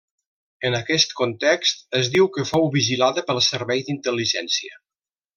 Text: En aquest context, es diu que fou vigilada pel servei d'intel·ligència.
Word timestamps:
En 0.69 0.75
aquest 0.77 1.11
context, 1.19 1.83
es 1.99 2.09
diu 2.15 2.29
que 2.37 2.45
fou 2.55 2.65
vigilada 2.79 3.25
pel 3.31 3.43
servei 3.49 3.85
d'intel·ligència. 3.91 4.81